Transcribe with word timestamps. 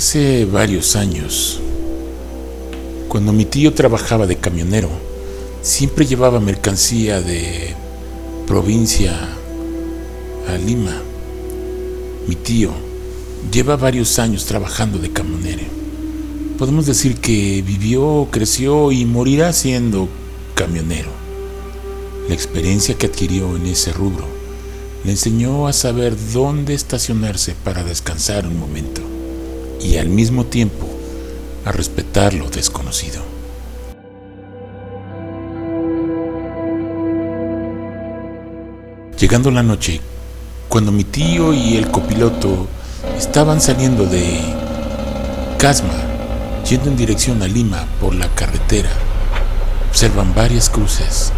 Hace 0.00 0.46
varios 0.46 0.96
años, 0.96 1.60
cuando 3.08 3.34
mi 3.34 3.44
tío 3.44 3.74
trabajaba 3.74 4.26
de 4.26 4.36
camionero, 4.36 4.88
siempre 5.60 6.06
llevaba 6.06 6.40
mercancía 6.40 7.20
de 7.20 7.74
provincia 8.46 9.12
a 10.48 10.56
Lima. 10.56 10.96
Mi 12.26 12.34
tío 12.34 12.70
lleva 13.52 13.76
varios 13.76 14.18
años 14.18 14.46
trabajando 14.46 14.98
de 14.98 15.12
camionero. 15.12 15.64
Podemos 16.56 16.86
decir 16.86 17.16
que 17.16 17.60
vivió, 17.60 18.26
creció 18.30 18.92
y 18.92 19.04
morirá 19.04 19.52
siendo 19.52 20.08
camionero. 20.54 21.10
La 22.26 22.34
experiencia 22.34 22.94
que 22.94 23.04
adquirió 23.04 23.54
en 23.54 23.66
ese 23.66 23.92
rubro 23.92 24.24
le 25.04 25.10
enseñó 25.10 25.68
a 25.68 25.74
saber 25.74 26.16
dónde 26.32 26.72
estacionarse 26.72 27.54
para 27.62 27.84
descansar 27.84 28.46
un 28.46 28.58
momento 28.58 29.09
y 29.80 29.96
al 29.96 30.08
mismo 30.08 30.44
tiempo 30.44 30.86
a 31.64 31.72
respetar 31.72 32.34
lo 32.34 32.48
desconocido. 32.50 33.22
Llegando 39.18 39.50
la 39.50 39.62
noche, 39.62 40.00
cuando 40.68 40.92
mi 40.92 41.04
tío 41.04 41.52
y 41.52 41.76
el 41.76 41.90
copiloto 41.90 42.66
estaban 43.18 43.60
saliendo 43.60 44.06
de 44.06 44.40
Casma, 45.58 45.92
yendo 46.68 46.88
en 46.88 46.96
dirección 46.96 47.42
a 47.42 47.46
Lima 47.46 47.84
por 48.00 48.14
la 48.14 48.28
carretera, 48.34 48.90
observan 49.90 50.34
varias 50.34 50.70
cruces 50.70 51.32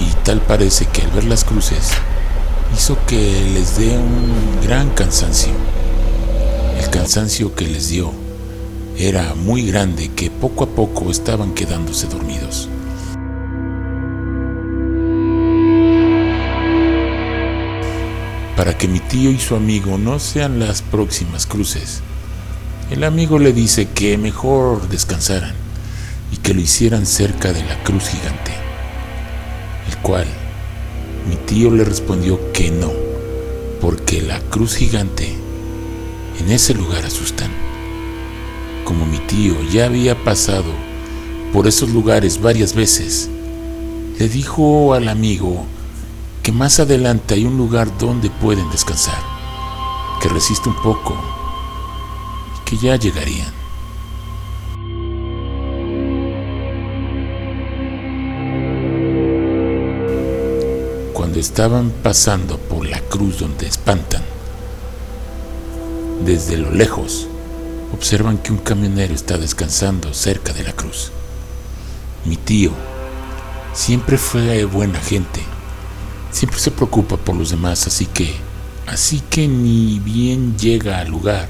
y 0.00 0.12
tal 0.24 0.42
parece 0.42 0.86
que 0.86 1.02
al 1.02 1.10
ver 1.12 1.24
las 1.24 1.44
cruces 1.44 1.92
hizo 2.76 2.98
que 3.06 3.16
les 3.54 3.78
dé 3.78 3.96
un 3.96 4.60
gran 4.62 4.90
cansancio. 4.90 5.52
El 6.78 6.90
cansancio 6.90 7.54
que 7.54 7.66
les 7.66 7.88
dio 7.88 8.12
era 8.98 9.34
muy 9.34 9.66
grande 9.66 10.10
que 10.14 10.30
poco 10.30 10.64
a 10.64 10.68
poco 10.68 11.10
estaban 11.10 11.54
quedándose 11.54 12.06
dormidos. 12.06 12.68
Para 18.56 18.76
que 18.78 18.88
mi 18.88 19.00
tío 19.00 19.30
y 19.30 19.38
su 19.38 19.54
amigo 19.54 19.98
no 19.98 20.18
sean 20.18 20.58
las 20.58 20.80
próximas 20.80 21.46
cruces, 21.46 22.00
el 22.90 23.04
amigo 23.04 23.38
le 23.38 23.52
dice 23.52 23.88
que 23.88 24.16
mejor 24.16 24.88
descansaran 24.88 25.54
y 26.32 26.38
que 26.38 26.54
lo 26.54 26.60
hicieran 26.60 27.04
cerca 27.04 27.52
de 27.52 27.62
la 27.64 27.82
cruz 27.82 28.08
gigante, 28.08 28.52
el 29.88 29.96
cual 29.98 30.26
mi 31.28 31.36
tío 31.36 31.70
le 31.70 31.84
respondió 31.84 32.52
que 32.52 32.70
no, 32.70 32.92
porque 33.80 34.22
la 34.22 34.40
cruz 34.40 34.76
gigante 34.76 35.45
en 36.40 36.50
ese 36.50 36.74
lugar 36.74 37.04
asustan 37.04 37.66
como 38.86 39.04
mi 39.04 39.18
tío 39.18 39.56
ya 39.72 39.86
había 39.86 40.14
pasado 40.22 40.72
por 41.52 41.66
esos 41.66 41.90
lugares 41.90 42.40
varias 42.40 42.72
veces, 42.72 43.28
le 44.18 44.28
dijo 44.28 44.94
al 44.94 45.08
amigo 45.08 45.66
que 46.42 46.52
más 46.52 46.78
adelante 46.78 47.34
hay 47.34 47.44
un 47.44 47.56
lugar 47.56 47.98
donde 47.98 48.30
pueden 48.30 48.70
descansar, 48.70 49.18
que 50.22 50.28
resiste 50.28 50.68
un 50.68 50.76
poco 50.82 51.16
y 52.56 52.64
que 52.64 52.76
ya 52.76 52.94
llegarían. 52.94 53.52
Cuando 61.12 61.40
estaban 61.40 61.90
pasando 62.04 62.56
por 62.56 62.86
la 62.86 63.00
cruz 63.00 63.40
donde 63.40 63.66
espantan, 63.66 64.22
desde 66.24 66.56
lo 66.56 66.70
lejos, 66.70 67.28
observan 67.92 68.38
que 68.38 68.52
un 68.52 68.58
camionero 68.58 69.14
está 69.14 69.38
descansando 69.38 70.12
cerca 70.14 70.52
de 70.52 70.64
la 70.64 70.72
cruz. 70.72 71.12
Mi 72.24 72.36
tío 72.36 72.72
siempre 73.72 74.18
fue 74.18 74.64
buena 74.64 74.98
gente, 74.98 75.40
siempre 76.30 76.58
se 76.58 76.70
preocupa 76.70 77.16
por 77.16 77.36
los 77.36 77.50
demás, 77.50 77.86
así 77.86 78.06
que, 78.06 78.34
así 78.86 79.22
que 79.30 79.46
ni 79.46 79.98
bien 80.00 80.56
llega 80.58 80.98
al 80.98 81.08
lugar 81.08 81.48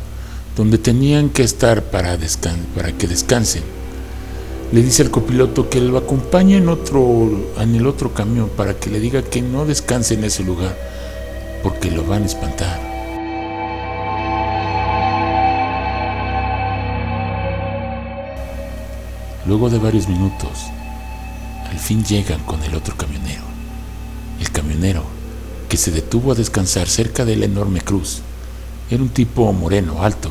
donde 0.56 0.78
tenían 0.78 1.28
que 1.28 1.42
estar 1.42 1.82
para, 1.82 2.18
para 2.74 2.92
que 2.92 3.06
descansen. 3.06 3.62
Le 4.72 4.82
dice 4.82 5.02
al 5.02 5.10
copiloto 5.10 5.68
que 5.68 5.80
lo 5.80 5.98
acompañe 5.98 6.56
en, 6.56 6.68
otro, 6.68 7.52
en 7.60 7.74
el 7.76 7.86
otro 7.86 8.14
camión 8.14 8.48
para 8.48 8.74
que 8.74 8.90
le 8.90 8.98
diga 8.98 9.22
que 9.22 9.42
no 9.42 9.64
descanse 9.64 10.14
en 10.14 10.24
ese 10.24 10.42
lugar, 10.42 10.76
porque 11.62 11.90
lo 11.90 12.04
van 12.04 12.22
a 12.24 12.26
espantar. 12.26 12.85
Luego 19.46 19.70
de 19.70 19.78
varios 19.78 20.08
minutos, 20.08 20.66
al 21.70 21.78
fin 21.78 22.04
llegan 22.04 22.40
con 22.40 22.60
el 22.64 22.74
otro 22.74 22.96
camionero. 22.96 23.44
El 24.40 24.50
camionero, 24.50 25.04
que 25.68 25.76
se 25.76 25.92
detuvo 25.92 26.32
a 26.32 26.34
descansar 26.34 26.88
cerca 26.88 27.24
de 27.24 27.36
la 27.36 27.44
enorme 27.44 27.80
cruz, 27.80 28.22
era 28.90 29.00
un 29.02 29.08
tipo 29.08 29.52
moreno, 29.52 30.02
alto. 30.02 30.30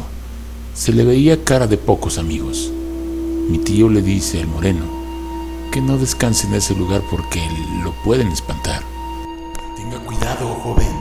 Se 0.73 0.91
le 0.91 1.05
veía 1.05 1.45
cara 1.45 1.65
de 1.65 1.77
pocos 1.77 2.17
amigos. 2.17 2.69
Mi 3.47 3.57
tío 3.57 3.87
le 3.87 4.01
dice 4.01 4.41
al 4.41 4.47
moreno 4.47 4.83
que 5.71 5.79
no 5.79 5.97
descanse 5.97 6.47
en 6.47 6.55
ese 6.55 6.75
lugar 6.75 7.01
porque 7.09 7.41
lo 7.83 7.93
pueden 8.03 8.27
espantar. 8.33 8.81
Tenga 9.77 9.99
cuidado, 9.99 10.55
joven. 10.55 10.91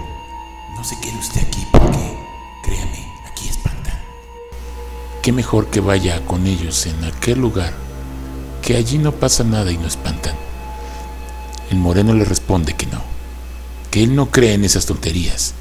No 0.76 0.84
se 0.84 0.98
quede 1.00 1.19
usted 1.19 1.41
aquí 1.41 1.66
porque, 1.72 2.16
créame, 2.62 3.12
aquí 3.28 3.48
espantan. 3.48 3.98
Qué 5.20 5.32
mejor 5.32 5.66
que 5.66 5.81
vaya 5.81 6.25
con 6.26 6.46
ellos 6.46 6.86
en 6.86 7.02
aquel 7.04 7.41
lugar 7.41 7.75
que 8.64 8.76
allí 8.76 8.97
no 8.97 9.12
pasa 9.12 9.44
nada 9.44 9.70
y 9.70 9.76
no 9.76 9.86
espantan. 9.86 10.34
El 11.70 11.76
moreno 11.76 12.14
le 12.14 12.25
responde 12.25 12.72
que 12.72 12.86
no, 12.86 13.02
que 13.91 14.02
él 14.02 14.14
no 14.14 14.30
cree 14.30 14.54
en 14.54 14.64
esas 14.64 14.86
tonterías 14.86 15.52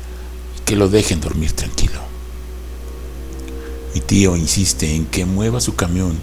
y 0.58 0.62
que 0.62 0.78
lo 0.78 0.88
dejen 0.88 1.19
dormir 1.19 1.52
tranquilo. 1.52 2.00
Mi 3.94 4.00
tío 4.00 4.38
insiste 4.38 4.96
en 4.96 5.06
que 5.06 5.25
mueva 5.25 5.59
su 5.59 5.75
camión 5.75 6.18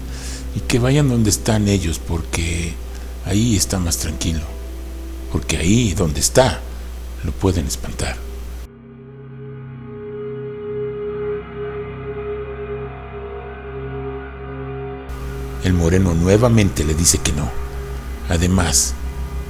y 0.55 0.61
que 0.61 0.79
vayan 0.79 1.07
donde 1.07 1.29
están 1.29 1.67
ellos 1.67 1.99
porque 1.99 2.73
ahí 3.25 3.55
está 3.55 3.77
más 3.77 3.97
tranquilo, 3.97 4.41
porque 5.31 5.57
ahí 5.57 5.93
donde 5.93 6.19
está 6.19 6.61
lo 7.23 7.31
pueden 7.31 7.67
espantar. 7.67 8.17
El 15.63 15.73
moreno 15.73 16.13
nuevamente 16.13 16.83
le 16.83 16.93
dice 16.93 17.19
que 17.19 17.31
no. 17.33 17.49
Además, 18.29 18.93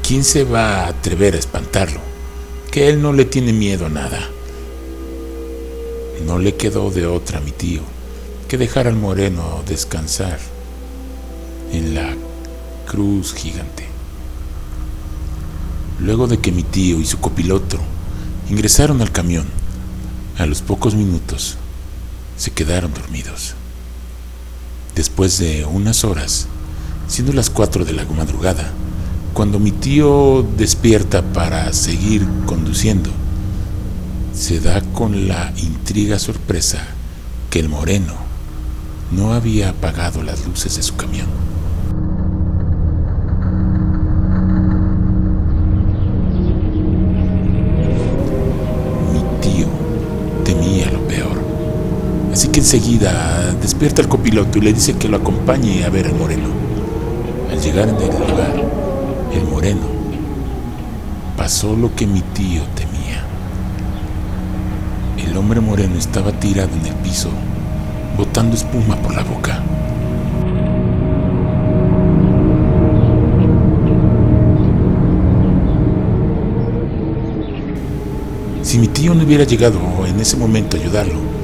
¿quién 0.06 0.24
se 0.24 0.44
va 0.44 0.86
a 0.86 0.88
atrever 0.88 1.36
a 1.36 1.40
espantarlo? 1.40 2.02
Que 2.72 2.90
él 2.90 3.02
no 3.02 3.14
le 3.14 3.26
tiene 3.26 3.54
miedo 3.54 3.86
a 3.86 3.90
nada. 3.90 4.20
No 6.26 6.38
le 6.38 6.56
quedó 6.56 6.92
de 6.92 7.06
otra 7.06 7.40
a 7.40 7.42
mi 7.42 7.52
tío 7.52 7.82
que 8.48 8.58
dejar 8.58 8.88
al 8.88 8.98
moreno 8.98 9.64
descansar 9.66 10.38
en 11.72 11.96
la 11.96 12.14
cruz 12.86 13.34
gigante. 13.34 13.88
Luego 16.00 16.28
de 16.28 16.40
que 16.40 16.52
mi 16.52 16.64
tío 16.64 17.00
y 17.00 17.06
su 17.06 17.20
copiloto 17.20 17.80
ingresaron 18.50 19.02
al 19.02 19.12
camión, 19.12 19.46
a 20.38 20.46
los 20.46 20.62
pocos 20.62 20.96
minutos 20.96 21.56
se 22.36 22.52
quedaron 22.52 22.94
dormidos. 22.94 23.56
Después 25.02 25.40
de 25.40 25.66
unas 25.66 26.04
horas, 26.04 26.46
siendo 27.08 27.34
las 27.34 27.50
4 27.50 27.86
de 27.86 27.94
la 27.94 28.06
madrugada, 28.06 28.72
cuando 29.34 29.58
mi 29.58 29.72
tío 29.72 30.46
despierta 30.60 31.24
para 31.24 31.74
seguir 31.74 32.24
conduciendo, 32.46 33.10
se 34.32 34.60
da 34.60 34.80
con 34.94 35.28
la 35.28 35.54
intriga 35.58 36.20
sorpresa 36.20 36.86
que 37.50 37.58
el 37.58 37.68
moreno 37.68 38.14
no 39.12 39.34
había 39.34 39.70
apagado 39.70 40.22
las 40.22 40.46
luces 40.46 40.76
de 40.76 40.84
su 40.84 40.96
camión. 40.96 41.26
Enseguida 52.62 53.56
despierta 53.60 54.04
al 54.04 54.08
copiloto 54.08 54.60
y 54.60 54.62
le 54.62 54.72
dice 54.72 54.94
que 54.94 55.08
lo 55.08 55.18
acompañe 55.18 55.84
a 55.84 55.90
ver 55.90 56.06
al 56.06 56.14
moreno. 56.14 56.50
Al 57.52 57.60
llegar 57.60 57.90
en 57.90 57.96
el 57.96 58.10
lugar, 58.10 58.54
el 59.34 59.44
moreno 59.46 59.88
pasó 61.36 61.76
lo 61.76 61.96
que 61.96 62.06
mi 62.06 62.22
tío 62.22 62.62
temía. 62.76 63.24
El 65.28 65.36
hombre 65.36 65.60
moreno 65.60 65.98
estaba 65.98 66.32
tirado 66.34 66.70
en 66.80 66.86
el 66.86 66.94
piso, 66.98 67.30
botando 68.16 68.56
espuma 68.56 68.96
por 68.98 69.16
la 69.16 69.24
boca. 69.24 69.60
Si 78.62 78.78
mi 78.78 78.88
tío 78.88 79.16
no 79.16 79.24
hubiera 79.24 79.46
llegado 79.46 79.80
en 80.06 80.20
ese 80.20 80.38
momento 80.38 80.78
a 80.78 80.80
ayudarlo, 80.80 81.41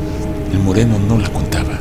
El 0.52 0.60
moreno 0.60 0.98
no 1.00 1.18
la 1.18 1.30
contaba. 1.30 1.78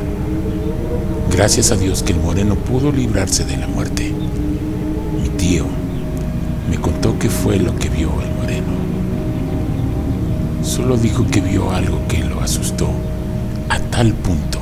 Gracias 1.31 1.71
a 1.71 1.75
Dios 1.75 2.03
que 2.03 2.13
el 2.13 2.19
moreno 2.19 2.55
pudo 2.55 2.91
librarse 2.91 3.45
de 3.45 3.57
la 3.57 3.67
muerte. 3.67 4.13
Mi 5.21 5.29
tío 5.29 5.65
me 6.69 6.77
contó 6.77 7.17
qué 7.19 7.29
fue 7.29 7.57
lo 7.57 7.75
que 7.75 7.89
vio 7.89 8.09
el 8.21 8.33
moreno. 8.35 8.73
Solo 10.63 10.97
dijo 10.97 11.25
que 11.27 11.41
vio 11.41 11.71
algo 11.71 12.07
que 12.07 12.23
lo 12.23 12.41
asustó 12.41 12.89
a 13.69 13.79
tal 13.79 14.13
punto 14.13 14.59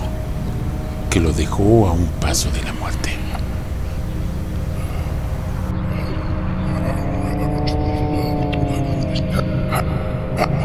que 1.10 1.22
lo 1.22 1.31
dejó 1.31 1.88
a 1.88 1.94
un 1.94 2.07
paso 2.19 2.52
de 2.52 2.62
la 2.62 2.74
muerte. 2.74 3.12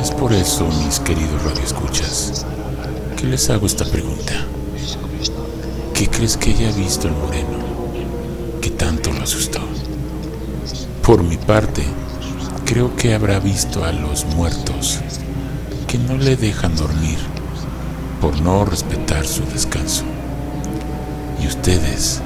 Es 0.00 0.10
por 0.30 0.38
eso, 0.38 0.64
mis 0.84 1.00
queridos 1.00 1.42
radioescuchas, 1.42 2.46
que 3.16 3.26
les 3.26 3.50
hago 3.50 3.66
esta 3.66 3.84
pregunta. 3.84 4.32
¿Qué 5.92 6.08
crees 6.08 6.36
que 6.36 6.50
haya 6.50 6.70
visto 6.70 7.08
el 7.08 7.14
moreno 7.14 7.58
que 8.60 8.70
tanto 8.70 9.12
lo 9.12 9.24
asustó? 9.24 9.58
Por 11.02 11.24
mi 11.24 11.36
parte, 11.36 11.82
creo 12.64 12.94
que 12.94 13.12
habrá 13.12 13.40
visto 13.40 13.84
a 13.84 13.90
los 13.90 14.24
muertos 14.24 15.00
que 15.88 15.98
no 15.98 16.16
le 16.16 16.36
dejan 16.36 16.76
dormir 16.76 17.18
por 18.20 18.40
no 18.40 18.64
respetar 18.64 19.26
su 19.26 19.44
descanso. 19.46 20.04
¿Y 21.42 21.48
ustedes 21.48 22.20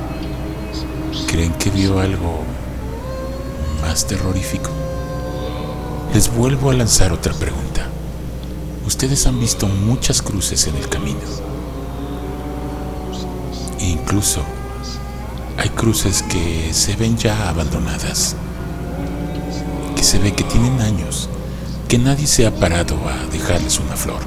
creen 1.26 1.54
que 1.54 1.70
vio 1.70 2.00
algo 2.00 2.42
más 3.80 4.06
terrorífico? 4.06 4.68
Les 6.12 6.30
vuelvo 6.36 6.68
a 6.70 6.74
lanzar 6.74 7.10
otra 7.10 7.32
pregunta. 7.32 7.93
Ustedes 8.86 9.26
han 9.26 9.40
visto 9.40 9.66
muchas 9.66 10.20
cruces 10.20 10.66
en 10.66 10.76
el 10.76 10.88
camino. 10.88 11.20
E 13.80 13.86
incluso 13.86 14.42
hay 15.56 15.70
cruces 15.70 16.22
que 16.22 16.74
se 16.74 16.94
ven 16.96 17.16
ya 17.16 17.48
abandonadas, 17.48 18.36
que 19.96 20.02
se 20.02 20.18
ve 20.18 20.34
que 20.34 20.44
tienen 20.44 20.80
años, 20.82 21.30
que 21.88 21.96
nadie 21.96 22.26
se 22.26 22.46
ha 22.46 22.54
parado 22.54 22.96
a 23.08 23.26
dejarles 23.32 23.78
una 23.78 23.96
flor. 23.96 24.20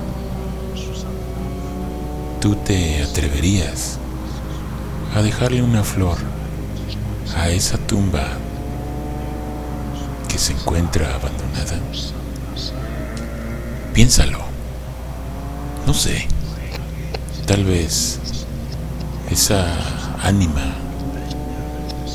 ¿Tú 2.41 2.55
te 2.55 3.03
atreverías 3.03 3.99
a 5.15 5.21
dejarle 5.21 5.61
una 5.61 5.83
flor 5.83 6.17
a 7.35 7.49
esa 7.49 7.77
tumba 7.77 8.25
que 10.27 10.39
se 10.39 10.53
encuentra 10.53 11.13
abandonada? 11.13 11.79
Piénsalo. 13.93 14.46
No 15.87 15.93
sé. 15.93 16.27
Tal 17.45 17.63
vez 17.63 18.19
esa 19.31 19.65
ánima 20.21 20.75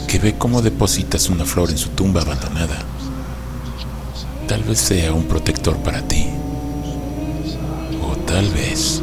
que 0.07 0.19
ve 0.19 0.35
cómo 0.37 0.61
depositas 0.61 1.31
una 1.31 1.47
flor 1.47 1.71
en 1.71 1.79
su 1.79 1.89
tumba 1.89 2.21
abandonada, 2.21 2.77
tal 4.47 4.63
vez 4.65 4.79
sea 4.79 5.15
un 5.15 5.25
protector 5.25 5.79
para 5.79 6.03
ti. 6.03 6.27
O 8.07 8.15
tal 8.27 8.47
vez 8.51 9.01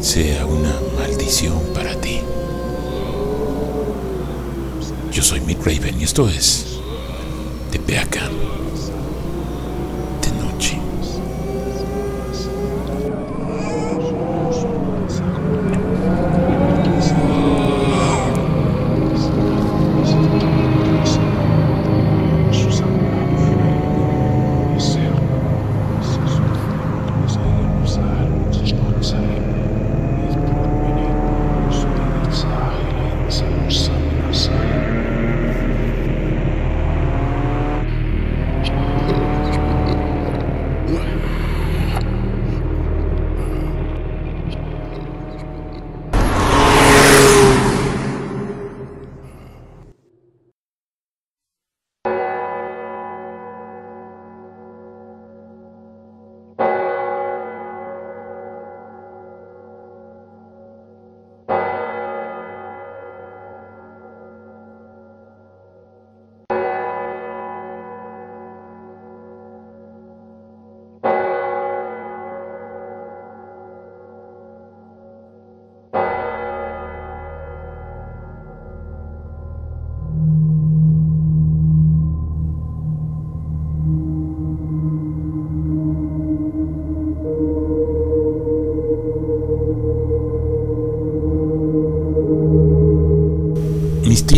sea 0.00 0.46
una 0.46 0.72
maldición 0.98 1.60
para 1.74 1.94
ti. 2.00 2.20
Yo 5.12 5.22
soy 5.22 5.42
Mick 5.42 5.58
Raven 5.58 6.00
y 6.00 6.04
esto 6.04 6.26
es 6.26 6.78
de 7.70 7.78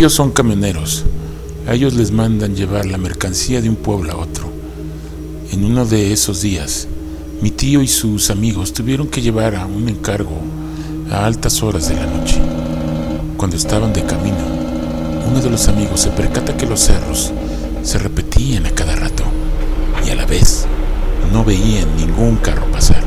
Tíos 0.04 0.12
son 0.12 0.32
camioneros. 0.32 1.02
A 1.66 1.73
ellos 1.73 1.94
les 1.94 2.11
mandan 2.11 2.54
llevar 2.54 2.84
la 2.84 2.99
mercancía 2.99 3.62
de 3.62 3.70
un 3.70 3.76
pueblo 3.76 4.12
a 4.12 4.16
otro. 4.16 4.44
En 5.50 5.64
uno 5.64 5.87
de 5.87 6.12
esos 6.12 6.42
días, 6.42 6.87
mi 7.40 7.50
tío 7.50 7.80
y 7.80 7.88
sus 7.88 8.28
amigos 8.28 8.75
tuvieron 8.75 9.06
que 9.06 9.23
llevar 9.23 9.54
a 9.54 9.64
un 9.64 9.88
encargo 9.88 10.42
a 11.11 11.25
altas 11.25 11.62
horas 11.62 11.88
de 11.88 11.94
la 11.94 12.04
noche. 12.04 12.38
Cuando 13.38 13.56
estaban 13.56 13.94
de 13.94 14.04
camino, 14.04 14.44
uno 15.26 15.40
de 15.40 15.49
los 15.49 15.68
amigos 15.68 16.00
se 16.00 16.11
percata 16.11 16.54
que 16.54 16.66
los 16.66 16.80
cerros 16.80 17.32
se 17.82 17.99
repetían 17.99 18.66
a 18.66 18.73
cada 18.73 18.96
rato 18.96 19.25
y 20.06 20.11
a 20.11 20.16
la 20.16 20.26
vez 20.26 20.66
no 21.32 21.46
veían 21.46 21.96
ningún 21.96 22.37
carro 22.37 22.66
pasar. 22.66 23.02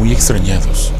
Muy 0.00 0.10
extrañados, 0.10 0.92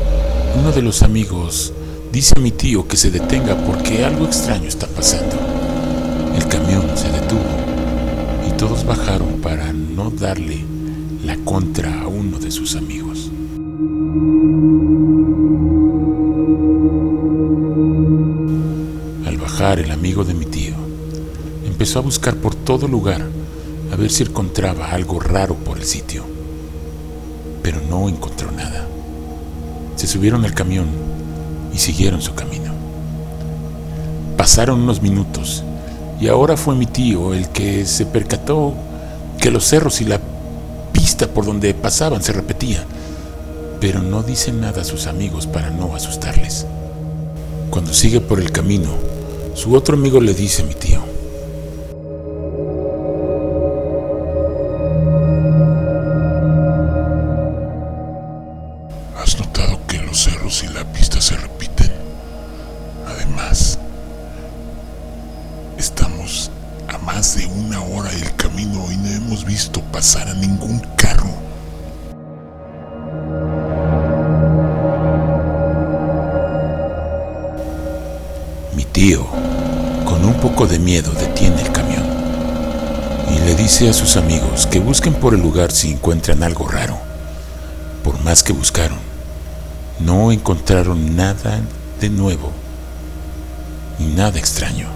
uno 0.61 0.73
de 0.73 0.83
los 0.83 1.02
amigos 1.02 1.73
dice 2.12 2.35
a 2.37 2.40
mi 2.40 2.50
tío 2.50 2.87
que 2.87 2.99
se 2.99 3.11
detenga 3.11 3.57
porque 3.64 4.05
algo 4.05 4.26
extraño 4.26 4.69
está 4.69 4.87
pasando. 4.88 5.37
El 6.37 6.47
camión 6.49 6.85
se 6.97 7.11
detuvo 7.11 7.40
y 8.47 8.52
todos 8.59 8.85
bajaron 8.85 9.40
para 9.40 9.73
no 9.73 10.11
darle 10.11 10.62
la 11.25 11.38
contra 11.38 12.02
a 12.02 12.09
uno 12.09 12.38
de 12.38 12.50
sus 12.50 12.76
amigos. 12.76 13.31
Al 19.26 19.38
bajar 19.38 19.79
el 19.79 19.90
amigo 19.93 20.25
de 20.25 20.35
mi 20.35 20.45
tío 20.45 20.75
empezó 21.64 22.00
a 22.00 22.02
buscar 22.02 22.37
por 22.37 22.55
todo 22.55 22.87
lugar 22.87 23.26
a 23.90 23.97
ver 23.97 24.11
si 24.11 24.25
encontraba 24.25 24.90
algo 24.90 25.21
raro 25.21 25.55
por 25.55 25.79
el 25.79 25.85
sitio, 25.85 26.23
pero 27.62 27.81
no 27.88 28.11
encontró 28.11 28.52
nada. 28.52 28.87
Se 30.00 30.07
subieron 30.07 30.47
al 30.47 30.54
camión 30.54 30.87
y 31.75 31.76
siguieron 31.76 32.23
su 32.23 32.35
camino. 32.35 32.73
Pasaron 34.38 34.80
unos 34.80 35.02
minutos 35.02 35.62
y 36.19 36.28
ahora 36.28 36.57
fue 36.57 36.75
mi 36.75 36.87
tío 36.87 37.35
el 37.35 37.50
que 37.50 37.85
se 37.85 38.07
percató 38.07 38.73
que 39.38 39.50
los 39.50 39.66
cerros 39.66 40.00
y 40.00 40.07
la 40.07 40.19
pista 40.90 41.26
por 41.26 41.45
donde 41.45 41.75
pasaban 41.75 42.23
se 42.23 42.33
repetía, 42.33 42.83
pero 43.78 44.00
no 44.00 44.23
dice 44.23 44.52
nada 44.52 44.80
a 44.80 44.87
sus 44.87 45.07
amigos 45.07 45.47
para 45.47 45.69
no 45.69 45.95
asustarles. 45.95 46.64
Cuando 47.69 47.92
sigue 47.92 48.23
por 48.23 48.40
el 48.40 48.52
camino, 48.52 48.88
su 49.52 49.75
otro 49.75 49.99
amigo 49.99 50.19
le 50.19 50.33
dice 50.33 50.62
a 50.62 50.64
mi 50.64 50.73
tío, 50.73 51.00
tío, 79.00 79.26
con 80.04 80.26
un 80.26 80.35
poco 80.42 80.66
de 80.66 80.78
miedo, 80.78 81.11
detiene 81.12 81.62
el 81.62 81.73
camión 81.73 82.02
y 83.35 83.38
le 83.47 83.54
dice 83.54 83.88
a 83.88 83.95
sus 83.95 84.19
amigos 84.19 84.66
que 84.66 84.78
busquen 84.78 85.14
por 85.14 85.33
el 85.33 85.40
lugar 85.40 85.73
si 85.73 85.92
encuentran 85.92 86.42
algo 86.42 86.69
raro. 86.69 86.99
Por 88.04 88.23
más 88.23 88.42
que 88.42 88.52
buscaron, 88.52 88.99
no 90.00 90.33
encontraron 90.33 91.16
nada 91.16 91.62
de 91.99 92.11
nuevo 92.11 92.52
ni 93.99 94.09
nada 94.09 94.38
extraño. 94.38 94.87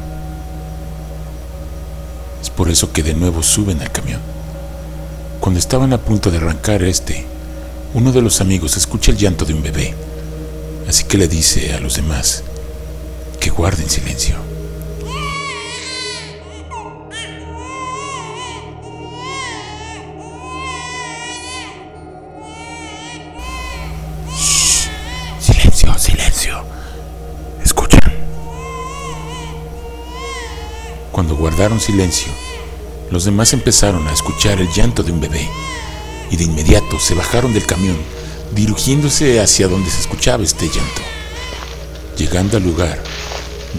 Es 2.42 2.50
por 2.50 2.68
eso 2.68 2.92
que 2.92 3.02
de 3.02 3.14
nuevo 3.14 3.42
suben 3.42 3.80
al 3.80 3.90
camión. 3.90 4.20
Cuando 5.40 5.58
estaban 5.58 5.94
a 5.94 5.98
punto 5.98 6.30
de 6.30 6.36
arrancar 6.36 6.82
este, 6.82 7.24
uno 7.94 8.12
de 8.12 8.20
los 8.20 8.42
amigos 8.42 8.76
escucha 8.76 9.12
el 9.12 9.16
llanto 9.16 9.46
de 9.46 9.54
un 9.54 9.62
bebé, 9.62 9.94
así 10.86 11.04
que 11.04 11.16
le 11.16 11.26
dice 11.26 11.72
a 11.72 11.80
los 11.80 11.96
demás 11.96 12.44
que 13.44 13.50
guarden 13.50 13.90
silencio. 13.90 14.36
Silencio, 25.38 25.98
silencio. 25.98 26.64
¿Escuchan? 27.62 28.00
Cuando 31.12 31.36
guardaron 31.36 31.78
silencio, 31.80 32.32
los 33.10 33.26
demás 33.26 33.52
empezaron 33.52 34.08
a 34.08 34.14
escuchar 34.14 34.58
el 34.58 34.72
llanto 34.72 35.02
de 35.02 35.12
un 35.12 35.20
bebé 35.20 35.46
y 36.30 36.38
de 36.38 36.44
inmediato 36.44 36.98
se 36.98 37.14
bajaron 37.14 37.52
del 37.52 37.66
camión 37.66 37.98
dirigiéndose 38.54 39.38
hacia 39.38 39.68
donde 39.68 39.90
se 39.90 40.00
escuchaba 40.00 40.42
este 40.42 40.64
llanto. 40.64 41.02
Llegando 42.16 42.56
al 42.56 42.62
lugar, 42.62 43.02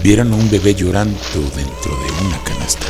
vieron 0.02 0.32
a 0.32 0.36
un 0.36 0.50
bebé 0.50 0.74
llorando 0.74 1.18
dentro 1.54 1.96
de 1.96 2.26
una 2.26 2.42
canasta. 2.44 2.86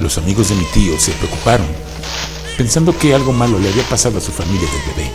Los 0.00 0.18
amigos 0.18 0.48
de 0.48 0.56
mi 0.56 0.64
tío 0.66 0.98
se 0.98 1.12
preocuparon, 1.12 1.66
pensando 2.56 2.96
que 2.96 3.14
algo 3.14 3.32
malo 3.32 3.58
le 3.58 3.68
había 3.68 3.88
pasado 3.88 4.18
a 4.18 4.20
su 4.20 4.32
familia 4.32 4.68
del 4.70 4.94
bebé. 4.94 5.10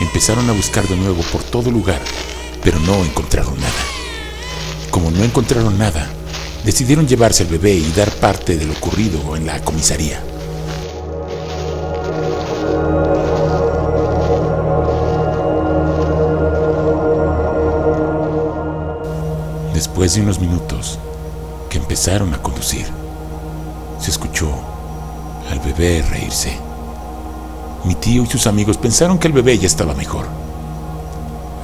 Empezaron 0.00 0.48
a 0.50 0.52
buscar 0.52 0.86
de 0.88 0.96
nuevo 0.96 1.22
por 1.30 1.42
todo 1.42 1.70
lugar, 1.70 2.00
pero 2.62 2.78
no 2.80 3.04
encontraron 3.04 3.58
nada. 3.60 3.82
Como 4.90 5.10
no 5.10 5.22
encontraron 5.24 5.78
nada, 5.78 6.10
decidieron 6.64 7.06
llevarse 7.06 7.44
al 7.44 7.48
bebé 7.48 7.74
y 7.74 7.92
dar 7.92 8.10
parte 8.10 8.56
de 8.56 8.66
lo 8.66 8.72
ocurrido 8.72 9.36
en 9.36 9.46
la 9.46 9.60
comisaría. 9.62 10.22
Después 19.74 20.14
de 20.14 20.20
unos 20.20 20.38
minutos 20.38 20.98
que 21.70 21.78
empezaron 21.78 22.34
a 22.34 22.42
conducir, 22.42 22.86
se 23.98 24.10
escuchó 24.10 24.50
al 25.50 25.60
bebé 25.60 26.02
reírse. 26.02 26.58
Mi 27.84 27.94
tío 27.94 28.22
y 28.22 28.26
sus 28.26 28.46
amigos 28.46 28.76
pensaron 28.76 29.18
que 29.18 29.28
el 29.28 29.32
bebé 29.32 29.58
ya 29.58 29.66
estaba 29.66 29.94
mejor, 29.94 30.26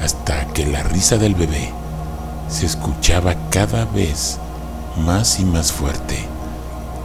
hasta 0.03 0.47
que 0.49 0.67
la 0.67 0.83
risa 0.83 1.19
del 1.19 1.35
bebé 1.35 1.71
se 2.49 2.67
escuchaba 2.67 3.35
cada 3.51 3.85
vez 3.85 4.39
más 4.97 5.39
y 5.39 5.45
más 5.45 5.71
fuerte 5.71 6.27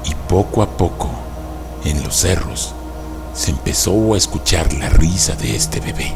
y 0.05 0.15
poco 0.27 0.61
a 0.61 0.69
poco 0.77 1.09
en 1.83 2.01
los 2.03 2.15
cerros 2.15 2.73
se 3.33 3.51
empezó 3.51 4.13
a 4.13 4.17
escuchar 4.17 4.71
la 4.73 4.89
risa 4.89 5.35
de 5.35 5.55
este 5.55 5.79
bebé. 5.79 6.13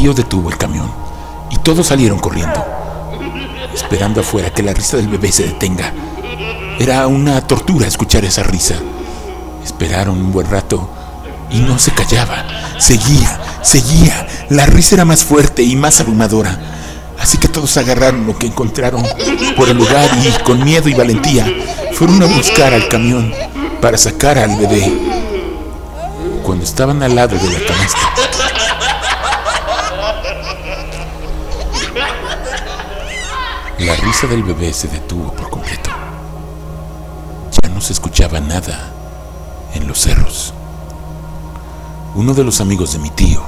Detuvo 0.00 0.48
el 0.48 0.56
camión 0.56 0.90
y 1.50 1.58
todos 1.58 1.86
salieron 1.86 2.18
corriendo, 2.18 2.64
esperando 3.72 4.22
afuera 4.22 4.50
que 4.50 4.62
la 4.62 4.72
risa 4.72 4.96
del 4.96 5.06
bebé 5.06 5.30
se 5.30 5.44
detenga. 5.44 5.92
Era 6.80 7.06
una 7.06 7.46
tortura 7.46 7.86
escuchar 7.86 8.24
esa 8.24 8.42
risa. 8.42 8.74
Esperaron 9.62 10.18
un 10.18 10.32
buen 10.32 10.50
rato 10.50 10.90
y 11.50 11.60
no 11.60 11.78
se 11.78 11.92
callaba. 11.92 12.44
Seguía, 12.78 13.40
seguía. 13.62 14.26
La 14.48 14.66
risa 14.66 14.96
era 14.96 15.04
más 15.04 15.22
fuerte 15.22 15.62
y 15.62 15.76
más 15.76 16.00
abrumadora. 16.00 16.58
Así 17.20 17.38
que 17.38 17.46
todos 17.46 17.76
agarraron 17.76 18.26
lo 18.26 18.36
que 18.36 18.46
encontraron 18.46 19.04
por 19.56 19.68
el 19.68 19.76
lugar 19.76 20.10
y 20.24 20.42
con 20.42 20.64
miedo 20.64 20.88
y 20.88 20.94
valentía 20.94 21.46
fueron 21.92 22.20
a 22.22 22.26
buscar 22.26 22.72
al 22.72 22.88
camión 22.88 23.32
para 23.80 23.96
sacar 23.96 24.38
al 24.38 24.56
bebé. 24.56 24.92
Cuando 26.42 26.64
estaban 26.64 27.02
al 27.02 27.14
lado 27.14 27.36
de 27.36 27.52
la 27.52 27.66
canasta, 27.66 27.98
La 33.80 33.96
risa 33.96 34.26
del 34.26 34.42
bebé 34.42 34.74
se 34.74 34.88
detuvo 34.88 35.32
por 35.32 35.48
completo. 35.48 35.88
Ya 37.62 37.70
no 37.70 37.80
se 37.80 37.94
escuchaba 37.94 38.38
nada 38.38 38.92
en 39.72 39.88
los 39.88 40.00
cerros. 40.00 40.52
Uno 42.14 42.34
de 42.34 42.44
los 42.44 42.60
amigos 42.60 42.92
de 42.92 42.98
mi 42.98 43.08
tío 43.08 43.40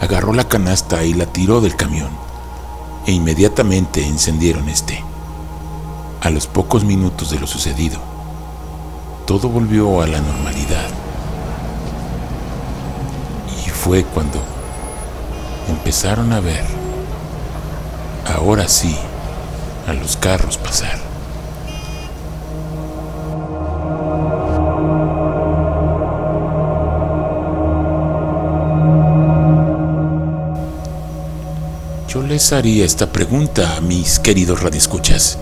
agarró 0.00 0.32
la 0.34 0.46
canasta 0.46 1.02
y 1.02 1.14
la 1.14 1.26
tiró 1.26 1.60
del 1.60 1.74
camión 1.74 2.10
e 3.06 3.12
inmediatamente 3.12 4.06
encendieron 4.06 4.68
este. 4.68 5.02
A 6.20 6.30
los 6.30 6.46
pocos 6.46 6.84
minutos 6.84 7.30
de 7.30 7.40
lo 7.40 7.48
sucedido, 7.48 7.98
todo 9.26 9.48
volvió 9.48 10.00
a 10.00 10.06
la 10.06 10.20
normalidad. 10.20 10.90
Y 13.66 13.70
fue 13.70 14.04
cuando 14.04 14.40
empezaron 15.68 16.32
a 16.32 16.38
ver, 16.38 16.64
ahora 18.32 18.68
sí, 18.68 18.96
a 19.86 19.92
los 19.92 20.16
carros 20.16 20.58
pasar. 20.58 20.98
Yo 32.08 32.22
les 32.22 32.52
haría 32.52 32.84
esta 32.84 33.12
pregunta 33.12 33.76
a 33.76 33.80
mis 33.80 34.18
queridos 34.18 34.62
radioescuchas. 34.62 35.38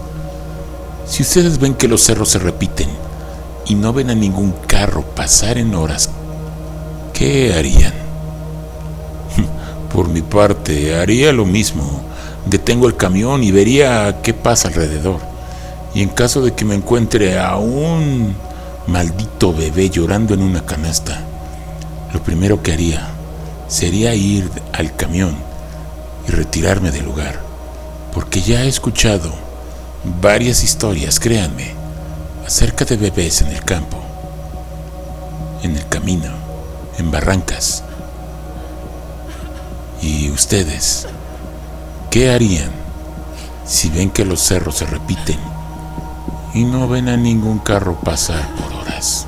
Si 1.06 1.22
ustedes 1.22 1.58
ven 1.58 1.74
que 1.74 1.88
los 1.88 2.02
cerros 2.02 2.30
se 2.30 2.38
repiten 2.38 2.88
y 3.66 3.74
no 3.74 3.92
ven 3.92 4.10
a 4.10 4.14
ningún 4.14 4.52
carro 4.66 5.02
pasar 5.02 5.56
en 5.56 5.74
horas, 5.74 6.10
¿qué 7.12 7.54
harían? 7.54 7.94
Por 9.92 10.08
mi 10.08 10.22
parte, 10.22 10.96
haría 10.96 11.32
lo 11.32 11.46
mismo 11.46 12.13
detengo 12.46 12.86
el 12.86 12.96
camión 12.96 13.42
y 13.42 13.50
vería 13.50 14.20
qué 14.22 14.34
pasa 14.34 14.68
alrededor. 14.68 15.20
Y 15.94 16.02
en 16.02 16.08
caso 16.08 16.42
de 16.42 16.54
que 16.54 16.64
me 16.64 16.74
encuentre 16.74 17.38
a 17.38 17.56
un 17.56 18.36
maldito 18.86 19.52
bebé 19.52 19.90
llorando 19.90 20.34
en 20.34 20.42
una 20.42 20.64
canasta, 20.66 21.20
lo 22.12 22.22
primero 22.22 22.62
que 22.62 22.72
haría 22.72 23.08
sería 23.68 24.14
ir 24.14 24.50
al 24.72 24.94
camión 24.96 25.34
y 26.28 26.32
retirarme 26.32 26.90
del 26.90 27.04
lugar, 27.04 27.40
porque 28.12 28.40
ya 28.40 28.64
he 28.64 28.68
escuchado 28.68 29.32
varias 30.20 30.62
historias, 30.62 31.18
créanme, 31.18 31.72
acerca 32.46 32.84
de 32.84 32.96
bebés 32.96 33.40
en 33.40 33.48
el 33.48 33.64
campo, 33.64 33.98
en 35.62 35.76
el 35.76 35.88
camino, 35.88 36.30
en 36.98 37.10
barrancas. 37.10 37.82
Y 40.02 40.30
ustedes, 40.30 41.06
¿Qué 42.14 42.30
harían 42.30 42.70
si 43.66 43.90
ven 43.90 44.08
que 44.08 44.24
los 44.24 44.38
cerros 44.38 44.76
se 44.76 44.86
repiten 44.86 45.36
y 46.54 46.62
no 46.62 46.86
ven 46.86 47.08
a 47.08 47.16
ningún 47.16 47.58
carro 47.58 47.98
pasar 47.98 48.54
por 48.54 48.72
horas? 48.72 49.26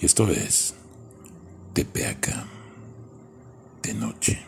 Y 0.00 0.06
esto 0.06 0.28
es 0.30 0.74
Tepeaca 1.72 2.46
de 3.82 3.94
noche. 3.94 4.45